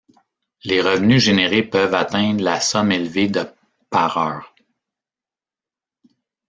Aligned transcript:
Les 0.63 0.81
revenus 0.81 1.21
générés 1.23 1.61
peuvent 1.61 1.93
atteindre 1.93 2.43
la 2.43 2.59
somme 2.59 2.91
élevée 2.91 3.27
de 3.27 3.45
par 3.91 4.17
heure. 4.17 4.55